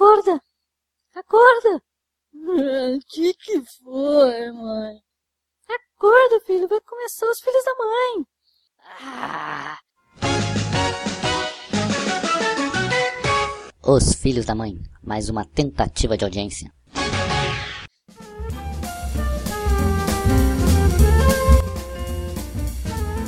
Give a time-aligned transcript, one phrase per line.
[0.00, 0.40] Acorda!
[1.14, 1.82] Acorda!
[2.32, 4.96] O que que foi, mãe?
[5.68, 8.26] Acorda, filho, vai começar os filhos da mãe.
[9.02, 9.78] Ah,
[13.82, 16.72] Os Filhos da Mãe, mais uma tentativa de audiência.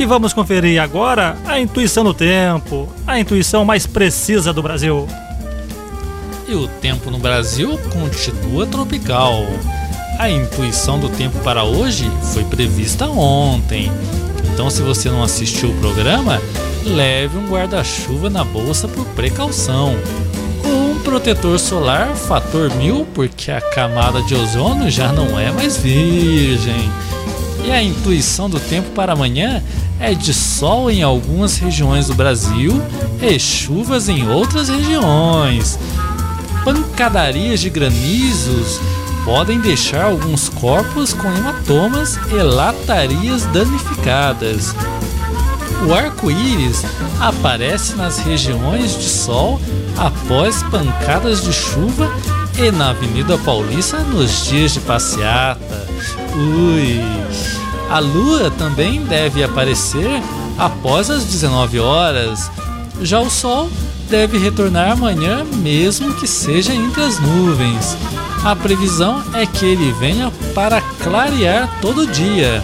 [0.00, 5.06] E vamos conferir agora a intuição do tempo, a intuição mais precisa do Brasil.
[6.48, 9.44] E o tempo no Brasil continua tropical.
[10.16, 13.90] A intuição do tempo para hoje foi prevista ontem.
[14.52, 16.40] Então, se você não assistiu o programa,
[16.84, 19.96] leve um guarda-chuva na bolsa por precaução.
[20.64, 26.90] Um protetor solar fator mil, porque a camada de ozônio já não é mais virgem.
[27.64, 29.60] E a intuição do tempo para amanhã
[29.98, 32.80] é de sol em algumas regiões do Brasil
[33.20, 35.78] e chuvas em outras regiões.
[36.66, 38.80] Pancadarias de granizos
[39.24, 44.74] podem deixar alguns corpos com hematomas e latarias danificadas.
[45.86, 46.82] O arco-íris
[47.20, 49.60] aparece nas regiões de sol
[49.96, 52.12] após pancadas de chuva
[52.58, 55.86] e na Avenida Paulista nos dias de passeata.
[56.34, 57.00] Ui!
[57.88, 60.20] A lua também deve aparecer
[60.58, 62.50] após as 19 horas.
[63.02, 63.70] Já o sol
[64.08, 67.96] deve retornar amanhã, mesmo que seja entre as nuvens.
[68.44, 72.62] A previsão é que ele venha para clarear todo dia.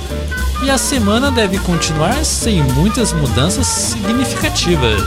[0.65, 5.03] E a semana deve continuar sem muitas mudanças significativas.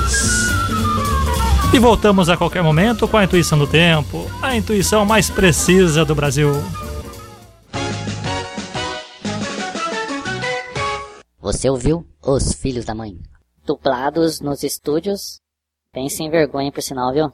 [1.73, 6.13] E voltamos a qualquer momento com a intuição do tempo, a intuição mais precisa do
[6.13, 6.51] Brasil.
[11.39, 13.17] Você ouviu Os Filhos da Mãe?
[13.65, 15.44] Dublados nos estúdios.
[15.95, 17.31] Bem sem vergonha, por sinal, viu?